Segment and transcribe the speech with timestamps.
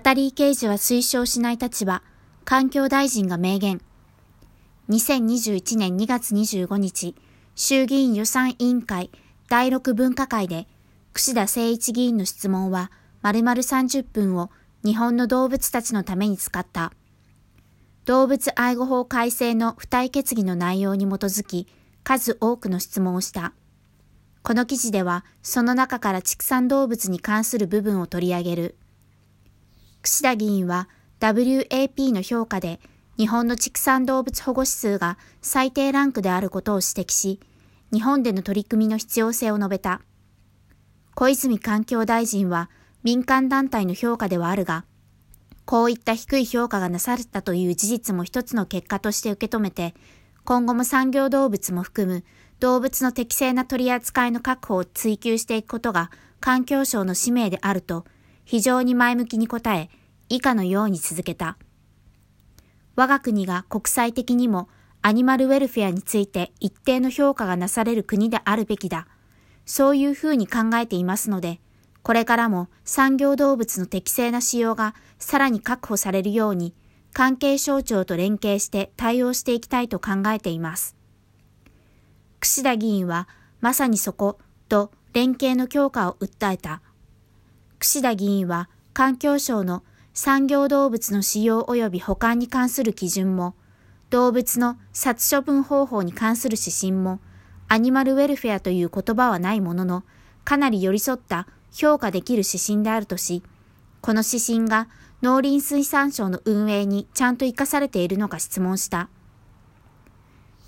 [0.00, 2.02] バタリー刑事は推奨しない立場、
[2.46, 3.82] 環境大臣が明言。
[4.88, 7.14] 2021年2月25日、
[7.54, 9.10] 衆議院予算委員会
[9.50, 10.66] 第6分科会で、
[11.12, 12.90] 串田誠一議員の質問は、
[13.20, 14.50] 丸々30分を
[14.82, 16.94] 日本の動物たちのために使った。
[18.06, 21.66] 動物愛護法改正の付帯決議の内容に基づき、
[22.04, 23.52] 数多くの質問をした。
[24.42, 28.76] この記事では、その中から畜産動物に関する部分を取り上げる。
[30.02, 30.88] 串田議員は
[31.20, 32.80] WAP の評価で
[33.16, 37.38] 日本の畜産動物保護指数が最低ランクであることを指摘し、
[37.92, 40.00] 日本での取り組みの必要性を述べた。
[41.14, 42.70] 小泉環境大臣は
[43.02, 44.86] 民間団体の評価ではあるが、
[45.66, 49.94] こういった低い評価がなされたという事実も一つの結果として受け止めて、
[50.44, 52.24] 今後も産業動物も含む
[52.58, 58.06] 動物の適正な取り扱いの確保を追求していくことが環境省の使命であると
[58.50, 59.90] 非常に前向きに答え、
[60.28, 61.56] 以下のように続けた。
[62.96, 64.68] 我が国が国際的にも
[65.02, 69.06] アニマルウェルフェアについて一定の評価がなされる国であるべきだ。
[69.66, 71.60] そういうふうに考えていますので、
[72.02, 76.74] これからも産業動物の適正な使用がさらに確保されるように、
[77.12, 80.96] 関係省庁と連携して対応していきたいと考えています。
[82.40, 83.28] 串田議員は、
[83.60, 86.82] まさにそこと、連携の強化を訴えた。
[87.80, 93.54] 串田議員は環境省の産業動物の使用及び保管に関する基準も、
[94.10, 97.20] 動物の殺処分方法に関する指針も、
[97.68, 100.04] アニマルウェルフェアという言葉はないものの、
[100.44, 103.42] かなり寄り添った評価できる指針であるとし、
[104.02, 104.88] この指針が
[105.22, 109.08] 農林水産省の運営にちゃんと活かされているのか質問した。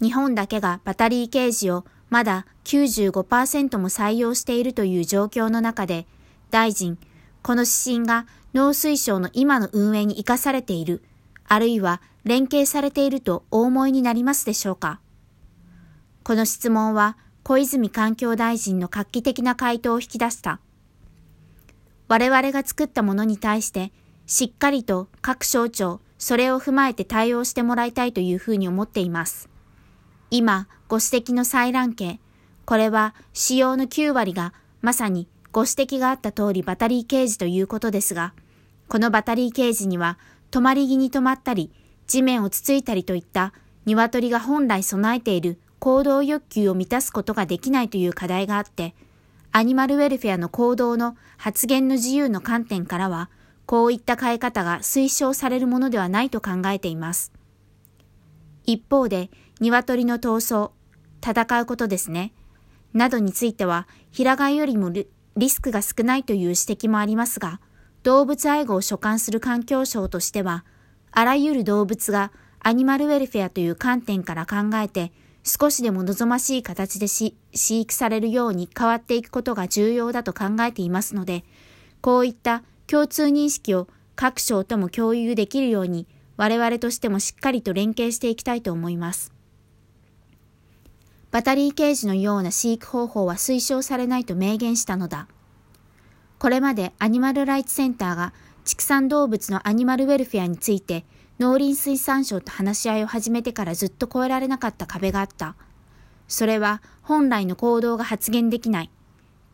[0.00, 6.06] 日本だけがバタリーケージをまだ95%も採用しているという状況の中で、
[6.52, 6.98] 大臣、
[7.42, 11.02] この指針が農水省の今の運営に生かされている、
[11.48, 15.00] あるいは連携されているとお思いになりますでしょうか
[16.22, 20.60] この質問は小泉環境大臣の画期的な回答を引き出した。
[22.08, 23.90] 我々が作ったものに対して
[24.26, 29.48] しっかりと各省庁、それを踏まえて対応してもらいたいというふうに思っています。
[30.30, 32.20] 今、ご指摘の採卵系、
[32.66, 34.52] これは使用の9割が
[34.82, 38.32] まさにご指摘があった通りバタリーケージということですが、
[38.88, 40.18] このバタリーケージには
[40.50, 41.70] 止まり木に止まったり、
[42.06, 43.52] 地面をつついたりといった
[43.84, 48.94] 鶏が本来備えている行動欲求を満たすことができないという課題があって、
[49.50, 53.28] アニマルウェルフェアの行動の発言の自由の観点からは、
[53.66, 57.32] こういった変え方が推奨されるものではないと考えています。
[58.64, 59.30] 一方で、
[59.60, 60.70] 鶏の闘争、
[61.22, 62.32] 戦うことですね、
[62.94, 64.90] などについては、平飼いよりも
[65.36, 67.60] リスクが少ないという指摘もありますが、
[68.02, 70.64] 動物愛護を所管する環境省としては、
[71.10, 75.12] あらゆる動物がアニマルウェルフェアという観点から考えて、
[75.44, 81.44] 少しでも望ましい形で飼育されるように変わっていくことが重要だと考えていますので、
[82.00, 86.06] こういった共通認識を各省とも共有できるように、
[86.36, 89.32] 我々としてもしっかりと連携していきたいと思います。
[91.32, 95.28] バタリーケージのような飼育方法は推奨されないと明言したのだ。
[96.38, 98.34] これまでアニマルライツセンターが
[98.66, 101.06] 畜産動物のアニマルウェルフェアについて
[101.38, 105.56] 農林水産省と話し合いを始めてからずっと越えられなかった壁があった。
[106.28, 108.90] それは本来の行動が発言できない。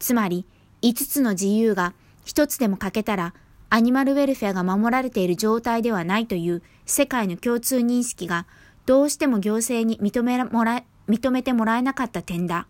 [0.00, 0.46] つまり
[0.82, 1.94] 5つの自由が
[2.26, 3.34] 1つでも欠けたら
[3.70, 8.46] アニマルウェルフェアが守られている状態ではないという世界の共通認識が
[8.84, 12.66] どうしても行政に認めもら認めてもらえなかった点だ。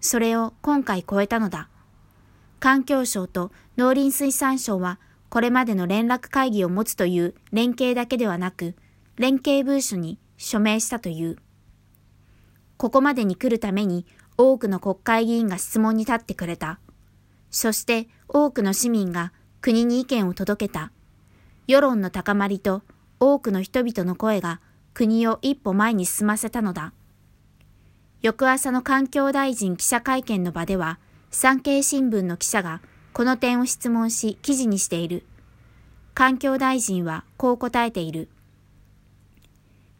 [0.00, 1.68] それを今回超えたのだ。
[2.60, 8.74] 環境省と農林水産省はこれまでの連絡会議を持つという連携だけではなく、
[9.16, 11.36] 連携文書に署名したという。
[12.76, 14.06] ここまでに来るために
[14.38, 16.78] 多くの国会議員が質問に立ってくれた。
[17.50, 20.92] そして多くの市民が国に意見を届けた。
[21.66, 22.82] 世論の高まりと
[23.18, 24.60] 多くの人々の声が
[24.94, 26.92] 国を一歩前に進ませたのだ。
[28.22, 30.98] 翌朝の環境大臣記者会見の場では、
[31.30, 32.80] 産経新聞の記者が
[33.12, 35.24] この点を質問し記事にしている。
[36.14, 38.28] 環境大臣はこう答えている。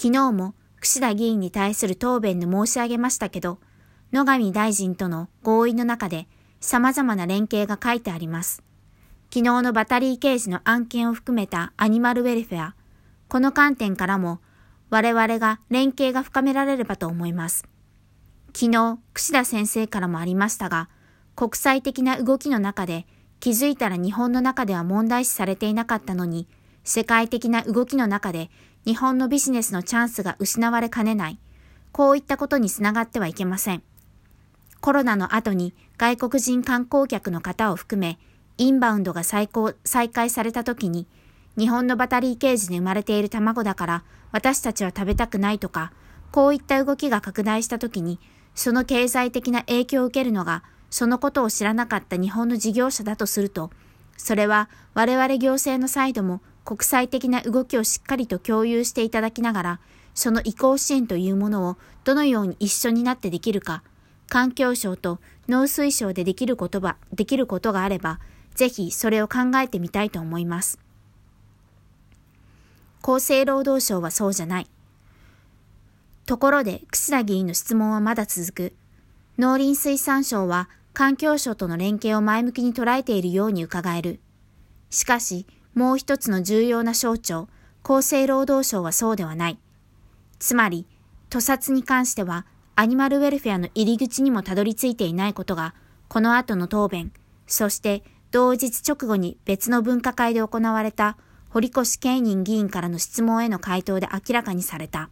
[0.00, 3.58] 昨日も串田議員に対する答弁で申し上げましたけど、
[4.12, 6.28] 野上大臣との合意の中で
[6.60, 8.62] 様々な連携が書いてあります。
[9.30, 12.74] 昨日のバタリー刑事の案件を含めたアニマルウェルフェア、
[13.28, 14.40] この観点からも
[14.88, 17.68] 我々が連携が深められればと思います。
[18.54, 20.88] 昨日、串田先生からもありましたが、
[21.36, 23.06] 国際的な動きの中で
[23.40, 26.48] 気づいたら日本の中では問題視されていなかったのに、
[26.82, 28.50] 世界的な動きの中で
[28.84, 31.38] 日本のビジネスのチャンスが失われかねない。
[31.92, 33.82] こういったことにつながってはいけません。
[34.80, 38.18] コロナの後に外国人観光客の方を含め、
[38.56, 39.48] インバウンドが再
[39.84, 41.06] 再開された時に、
[41.56, 45.92] 日本のバタリーケージで生まれている卵だから私たちは食べたくないとか、
[46.32, 48.18] こういった動きが拡大した時に、
[48.54, 53.70] その経済的な影響を受けるのが、そのことを知らなかった日本の事業者だとすると、
[54.16, 59.80] それは我々行政のサイドも国際的な動きをしっかりと共有していただきながら、
[60.14, 63.82] その移行支援というものをどのように一緒になってできるか、
[64.28, 68.18] 環境省と農水省でできることば、できることがあれば、
[68.54, 70.78] ぜひそれを考えてみたいと思います。
[73.02, 74.66] 厚生労働省はそうじゃない。
[76.28, 78.76] ところで、楠田議員の質問はまだ続く。
[79.38, 84.20] 農林水産省は環境省との連携を前向きに捉えているように伺える。
[84.90, 87.48] しかし、もう一つの重要な省庁、
[87.82, 89.58] 厚生労働省はそうではない。
[90.38, 90.86] つまり、
[91.30, 92.44] 屠殺に関しては、
[92.76, 95.74] アニマルウェルフェアの入り口にもたどり着いていないことが、
[96.08, 97.10] この後の答弁、
[97.46, 101.16] そして同日直後に別の分科会で行われた
[101.48, 105.08] 堀越慶人議員からの質問への回答で明らかにされた。